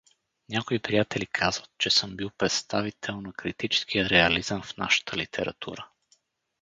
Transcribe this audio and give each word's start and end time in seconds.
Някои 0.49 0.79
приятели 0.79 1.27
казват, 1.27 1.69
че 1.77 1.89
съм 1.89 2.15
бил 2.15 2.29
представител 2.37 3.21
на 3.21 3.33
критическия 3.33 4.09
реализъм 4.09 4.61
в 4.61 4.77
нашата 4.77 5.17
литература. 5.17 5.89